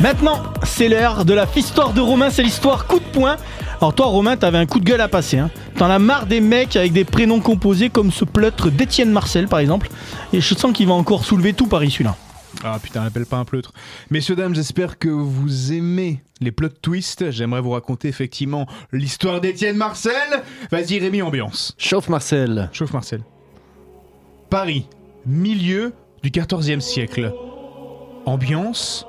[0.00, 3.36] Maintenant, c'est l'heure de la histoire de Romain, c'est l'histoire coup de poing.
[3.80, 5.38] Alors toi Romain, t'avais un coup de gueule à passer.
[5.38, 5.50] Hein.
[5.78, 9.58] T'en as marre des mecs avec des prénoms composés comme ce pleutre d'Étienne Marcel par
[9.58, 9.88] exemple.
[10.34, 12.14] Et je sens qu'il va encore soulever tout Paris celui-là.
[12.62, 13.72] Ah putain, appelle pas un pleutre.
[14.10, 17.30] Messieurs, dames, j'espère que vous aimez les plot twists.
[17.30, 20.42] J'aimerais vous raconter effectivement l'histoire d'Étienne Marcel.
[20.70, 21.74] Vas-y Rémi, ambiance.
[21.78, 22.68] Chauffe Marcel.
[22.72, 23.22] Chauffe Marcel.
[24.50, 24.86] Paris,
[25.24, 27.32] milieu du 14e siècle.
[28.26, 29.06] Ambiance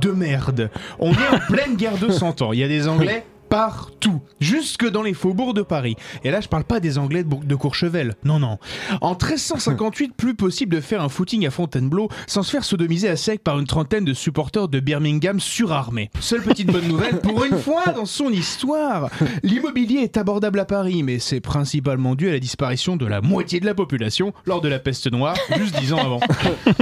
[0.00, 0.70] de merde.
[0.98, 2.52] On est en pleine guerre de 100 ans.
[2.52, 5.96] Il y a des Anglais partout, jusque dans les faubourgs de Paris.
[6.24, 8.14] Et là, je parle pas des Anglais de, Courchevel.
[8.24, 8.58] Non, non.
[9.00, 13.16] En 1358, plus possible de faire un footing à Fontainebleau sans se faire sodomiser à
[13.16, 16.10] sec par une trentaine de supporters de Birmingham surarmés.
[16.20, 19.10] Seule petite bonne nouvelle, pour une fois dans son histoire,
[19.42, 23.60] l'immobilier est abordable à Paris, mais c'est principalement dû à la disparition de la moitié
[23.60, 26.20] de la population lors de la peste noire, juste dix ans avant.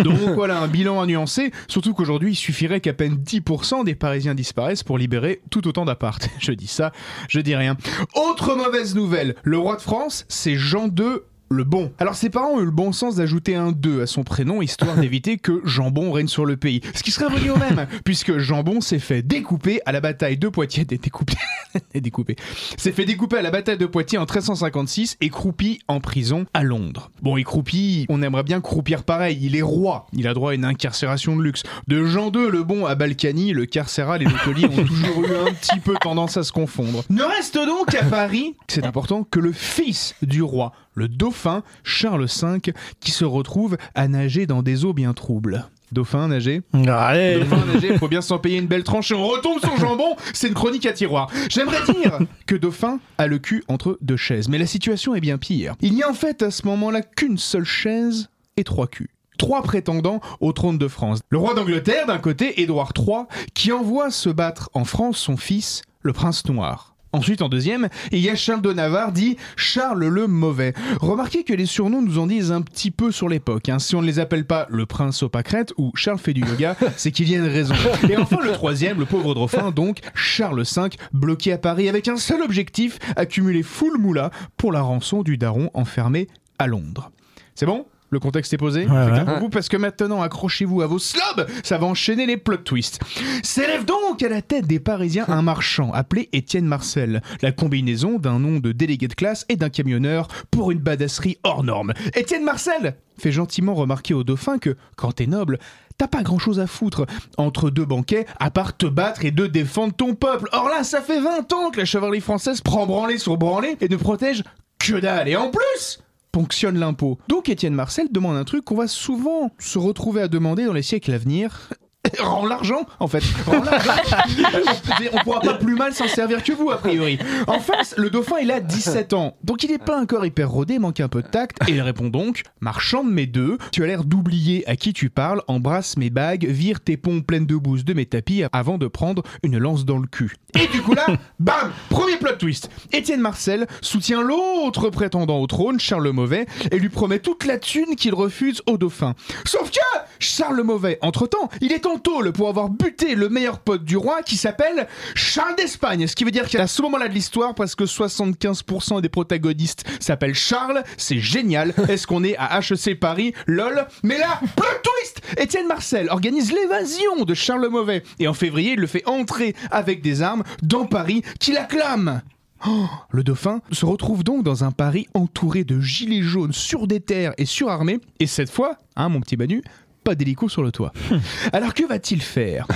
[0.02, 4.34] Donc voilà un bilan à nuancer, surtout qu'aujourd'hui, il suffirait qu'à peine 10% des Parisiens
[4.34, 6.28] disparaissent pour libérer tout autant d'appart.
[6.56, 6.92] Dis ça,
[7.28, 7.76] je dis rien.
[8.14, 11.92] Autre mauvaise nouvelle, le roi de France, c'est Jean II le bon.
[11.98, 14.96] Alors ses parents ont eu le bon sens d'ajouter un 2 à son prénom histoire
[15.00, 16.80] d'éviter que Jambon règne sur le pays.
[16.94, 20.48] Ce qui serait revenu au même, puisque Jambon s'est fait découper à la bataille de
[20.48, 20.84] Poitiers.
[20.84, 21.34] découpé.
[22.78, 26.62] S'est fait découper à la bataille de Poitiers en 1356 et croupi en prison à
[26.62, 27.10] Londres.
[27.20, 29.38] Bon, il croupit, on aimerait bien croupir pareil.
[29.42, 30.06] Il est roi.
[30.14, 31.64] Il a droit à une incarcération de luxe.
[31.86, 35.36] De Jean II le bon à Balkany, le carcéral et le taulier ont toujours eu
[35.48, 37.04] un petit peu tendance à se confondre.
[37.10, 42.26] Ne reste donc à Paris, c'est important, que le fils du roi, le dauphin Charles
[42.26, 45.68] V, qui se retrouve à nager dans des eaux bien troubles.
[45.92, 49.60] Dauphin nager Allez Dauphin nager, faut bien s'en payer une belle tranche et on retombe
[49.60, 51.30] sur jambon, c'est une chronique à tiroir.
[51.48, 55.38] J'aimerais dire que Dauphin a le cul entre deux chaises, mais la situation est bien
[55.38, 55.76] pire.
[55.80, 59.10] Il n'y a en fait à ce moment-là qu'une seule chaise et trois culs.
[59.38, 61.20] Trois prétendants au trône de France.
[61.28, 65.82] Le roi d'Angleterre d'un côté, Édouard III, qui envoie se battre en France son fils,
[66.00, 66.95] le prince noir.
[67.16, 70.74] Ensuite, en deuxième, il y a Charles de Navarre, dit Charles le Mauvais.
[71.00, 73.70] Remarquez que les surnoms nous en disent un petit peu sur l'époque.
[73.70, 73.78] hein.
[73.78, 76.76] Si on ne les appelle pas le prince aux pâquerettes ou Charles fait du yoga,
[76.98, 77.74] c'est qu'il y a une raison.
[78.06, 82.18] Et enfin, le troisième, le pauvre dauphin, donc Charles V, bloqué à Paris avec un
[82.18, 86.28] seul objectif accumuler full moula pour la rançon du daron enfermé
[86.58, 87.10] à Londres.
[87.54, 87.86] C'est bon?
[88.10, 89.10] Le contexte est posé Ouais, C'est ouais.
[89.10, 92.58] clair pour vous parce que maintenant, accrochez-vous à vos slobs, ça va enchaîner les plot
[92.58, 93.00] twists.
[93.42, 98.38] S'élève donc à la tête des Parisiens un marchand appelé Étienne Marcel, la combinaison d'un
[98.38, 101.92] nom de délégué de classe et d'un camionneur pour une badasserie hors norme.
[102.14, 105.58] Étienne Marcel fait gentiment remarquer au dauphin que, quand t'es noble,
[105.98, 107.06] T'as pas grand chose à foutre
[107.38, 110.46] entre deux banquets à part te battre et de défendre ton peuple.
[110.52, 113.88] Or là, ça fait 20 ans que la chevalerie française prend branlée sur branlée et
[113.88, 114.42] ne protège
[114.78, 115.26] que dalle.
[115.26, 116.00] Et en plus,
[116.32, 117.18] ponctionne l'impôt.
[117.28, 120.82] Donc Étienne Marcel demande un truc qu'on va souvent se retrouver à demander dans les
[120.82, 121.70] siècles à venir.
[122.18, 123.22] Rends l'argent, en fait.
[123.46, 123.92] Rends l'argent.
[125.12, 127.18] on pourra pas plus mal s'en servir que vous, a priori.
[127.46, 129.36] En face, le dauphin, il a 17 ans.
[129.44, 131.56] Donc il est pas encore hyper rodé, manque un peu de tact.
[131.68, 135.10] Et il répond donc Marchand de mes deux, tu as l'air d'oublier à qui tu
[135.10, 138.86] parles, embrasse mes bagues, vire tes pompes pleines de bouse de mes tapis avant de
[138.86, 140.36] prendre une lance dans le cul.
[140.54, 141.06] Et du coup là,
[141.40, 142.70] bam Premier plot twist.
[142.92, 147.58] Étienne Marcel soutient l'autre prétendant au trône, Charles le Mauvais, et lui promet toute la
[147.58, 149.14] thune qu'il refuse au dauphin.
[149.44, 149.78] Sauf que
[150.18, 154.22] Charles le Mauvais, entre-temps, il est en pour avoir buté le meilleur pote du roi
[154.22, 156.06] qui s'appelle Charles d'Espagne.
[156.06, 160.82] Ce qui veut dire qu'à ce moment-là de l'histoire, presque 75% des protagonistes s'appellent Charles.
[160.96, 161.74] C'est génial.
[161.88, 163.32] Est-ce qu'on est à HEC Paris?
[163.46, 163.86] Lol.
[164.02, 168.02] Mais là, plot twist Étienne Marcel organise l'évasion de Charles le Mauvais.
[168.18, 172.22] Et en février, il le fait entrer avec des armes dans Paris qui l'acclament.
[172.66, 177.00] Oh, le dauphin se retrouve donc dans un Paris entouré de gilets jaunes sur des
[177.00, 178.00] terres et surarmés.
[178.18, 179.62] Et cette fois, hein, mon petit Banu,
[180.06, 180.92] pas d'hélico sur le toit.
[181.52, 182.68] Alors que va-t-il faire?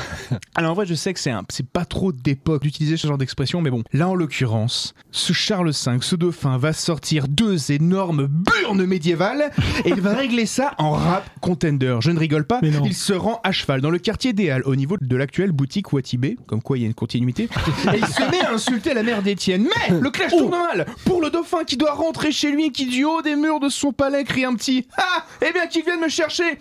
[0.56, 3.18] Alors en vrai, je sais que c'est un, c'est pas trop d'époque d'utiliser ce genre
[3.18, 8.26] d'expression, mais bon, là en l'occurrence, ce Charles V, ce dauphin, va sortir deux énormes
[8.26, 9.52] burnes médiévales
[9.84, 11.98] et il va régler ça en rap contender.
[12.00, 12.82] Je ne rigole pas, Mais non.
[12.84, 15.92] il se rend à cheval dans le quartier des Halles, au niveau de l'actuelle boutique
[15.92, 19.04] Watibé, comme quoi il y a une continuité, et il se met à insulter la
[19.04, 19.68] mère d'Étienne.
[19.88, 22.86] Mais le clash tourne mal pour le dauphin qui doit rentrer chez lui et qui
[22.86, 26.00] du haut des murs de son palais crie un petit Ah Eh bien qu'il vienne
[26.00, 26.58] me chercher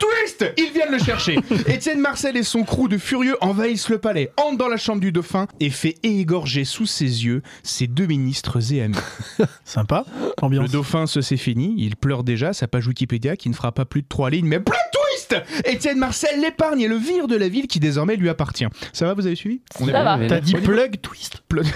[0.00, 1.36] twist Ils viennent le chercher
[1.68, 5.12] Étienne Marcel et son crew de furieux envahissent le palais, entrent dans la chambre du
[5.12, 8.96] dauphin et fait égorger sous ses yeux ses deux ministres et amis.
[9.64, 10.70] Sympa, Le ambiance.
[10.70, 14.02] dauphin, ce c'est fini, il pleure déjà, sa page Wikipédia qui ne fera pas plus
[14.02, 15.36] de trois lignes, mais plot twist
[15.66, 18.66] Étienne Marcel l'épargne et le vire de la ville qui désormais lui appartient.
[18.92, 19.60] Ça va, vous avez suivi?
[19.78, 20.26] On est Ça bon va.
[20.26, 21.62] T'as dit plug twist Plot-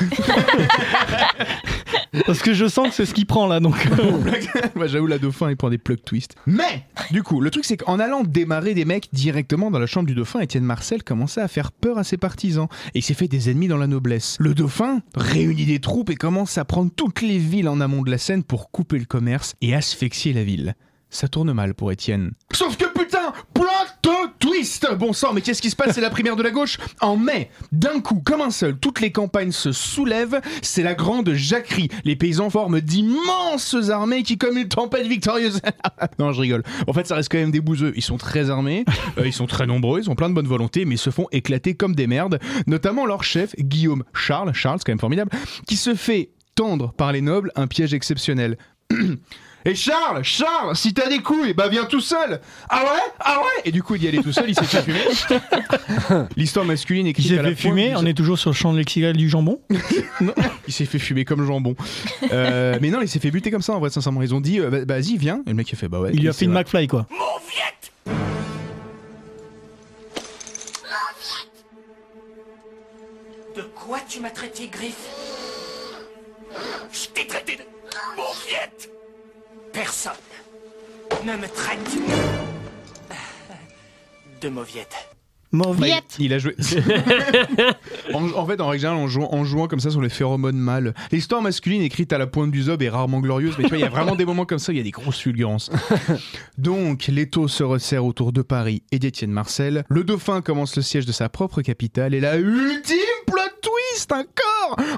[2.27, 3.75] Parce que je sens que c'est ce qu'il prend là, donc.
[4.75, 6.37] Moi, j'avoue, la dauphin, il prend des plug twists.
[6.47, 10.07] Mais, du coup, le truc, c'est qu'en allant démarrer des mecs directement dans la chambre
[10.07, 12.69] du dauphin, Étienne Marcel commençait à faire peur à ses partisans.
[12.95, 14.37] Et il s'est fait des ennemis dans la noblesse.
[14.39, 18.11] Le dauphin réunit des troupes et commence à prendre toutes les villes en amont de
[18.11, 20.75] la Seine pour couper le commerce et asphyxier la ville.
[21.11, 22.33] Ça tourne mal pour Étienne.
[22.53, 22.94] Sauf que
[24.45, 25.95] twist Bon sang, mais qu'est-ce qui se passe?
[25.95, 29.11] C'est la primaire de la gauche En mai, d'un coup, comme un seul, toutes les
[29.11, 31.89] campagnes se soulèvent, c'est la grande jacquerie.
[32.05, 35.61] Les paysans forment d'immenses armées qui, comme une tempête victorieuse...
[36.19, 36.63] non, je rigole.
[36.87, 37.95] En fait, ça reste quand même des bouseux.
[37.97, 38.85] Ils sont très armés,
[39.19, 41.27] euh, ils sont très nombreux, ils ont plein de bonne volonté, mais ils se font
[41.33, 42.39] éclater comme des merdes.
[42.67, 45.31] Notamment leur chef, Guillaume Charles, Charles, c'est quand même formidable,
[45.67, 48.59] qui se fait tendre par les nobles un piège exceptionnel.
[49.67, 52.41] Et Charles, Charles, si t'as des couilles, bah viens tout seul.
[52.69, 53.01] Ah ouais?
[53.19, 53.63] Ah ouais?
[53.65, 54.83] Et du coup, il y allait tout seul, il s'est fait
[56.09, 56.27] fumer.
[56.37, 59.17] L'histoire masculine Il écrite s'est fait fumer, on est toujours sur le champ de lexical
[59.17, 59.61] du jambon.
[60.69, 61.75] Il s'est fait fumer comme jambon.
[62.33, 64.23] Euh, mais non, il s'est fait buter comme ça en vrai, sincèrement.
[64.23, 65.43] Ils ont dit, euh, bah, vas-y, viens.
[65.47, 66.11] Et le mec, il a fait, bah ouais.
[66.15, 66.53] Il lui a fait une.
[66.53, 67.07] McFly quoi.
[73.57, 74.97] De quoi tu m'as traité, Griff?
[76.93, 77.54] Je t'ai traité
[79.75, 80.13] Personne
[81.27, 81.79] ne me traite
[84.41, 84.95] de mauviette.
[85.53, 86.17] Bah, Mauviette.
[86.19, 86.57] il, il a joué.
[88.13, 90.57] en, en fait, en règle générale, en jouant, en jouant comme ça sur les phéromones
[90.57, 90.95] mâles.
[91.13, 93.83] L'histoire masculine écrite à la pointe du zob est rarement glorieuse, mais tu vois, il
[93.83, 95.71] y a vraiment des moments comme ça où il y a des grosses fulgurances.
[96.59, 99.85] Donc, l'étau se resserre autour de Paris et d'Étienne Marcel.
[99.89, 104.13] Le dauphin commence le siège de sa propre capitale et la ultime plot twist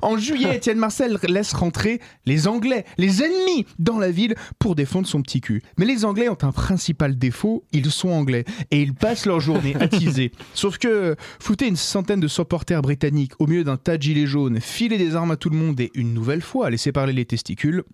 [0.02, 5.06] En juillet, Étienne Marcel laisse rentrer les Anglais, les ennemis, dans la ville pour défendre
[5.06, 5.62] son petit cul.
[5.78, 9.74] Mais les Anglais ont un principal défaut, ils sont anglais et ils passent leur journée
[9.80, 10.32] à teaser.
[10.54, 14.60] Sauf que foutez une centaine de supporters britanniques au milieu d'un tas de gilets jaunes,
[14.60, 17.84] filer des armes à tout le monde et une nouvelle fois laisser parler les testicules.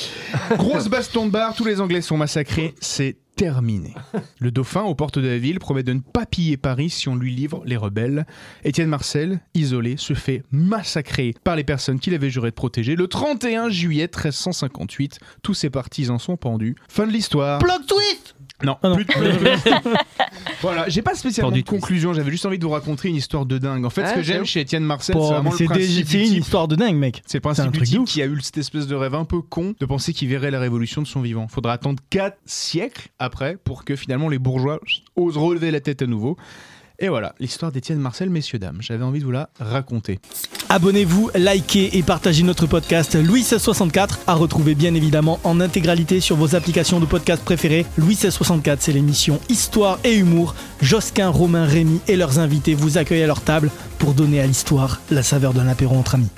[0.56, 3.16] Grosse baston de bar, tous les Anglais sont massacrés, c'est
[4.38, 7.16] Le dauphin, aux portes de la ville, promet de ne pas piller Paris si on
[7.16, 8.26] lui livre les rebelles.
[8.64, 13.06] Étienne Marcel, isolé, se fait massacrer par les personnes qu'il avait juré de protéger le
[13.08, 15.18] 31 juillet 1358.
[15.42, 16.76] Tous ses partisans sont pendus.
[16.88, 17.58] Fin de l'histoire.
[17.58, 18.94] Plot twist Non, Ah non.
[18.96, 19.12] plus de.
[20.60, 23.58] Voilà, j'ai pas spécialement de conclusion, j'avais juste envie de vous raconter une histoire de
[23.58, 23.84] dingue.
[23.84, 26.26] En fait, ce Ah, que j'aime chez Étienne Marcel, Bon, c'est vraiment le principe c'est
[26.26, 27.16] une histoire de dingue, mec.
[27.16, 29.14] C'est le C'est principe un du truc type qui a eu cette espèce de rêve
[29.16, 31.48] un peu con de penser qu'il verrait la révolution de son vivant.
[31.48, 34.78] Faudra attendre 4 siècles après pour que finalement les bourgeois
[35.16, 36.36] osent relever la tête à nouveau.
[37.02, 38.78] Et voilà, l'histoire d'Étienne Marcel, messieurs, dames.
[38.78, 40.20] J'avais envie de vous la raconter.
[40.68, 46.36] Abonnez-vous, likez et partagez notre podcast Louis 1664 à retrouver bien évidemment en intégralité sur
[46.36, 47.86] vos applications de podcast préférées.
[47.98, 50.54] Louis 1664, c'est l'émission Histoire et Humour.
[50.80, 55.00] Josquin, Romain, Rémy et leurs invités vous accueillent à leur table pour donner à l'histoire
[55.10, 56.30] la saveur d'un apéro entre amis.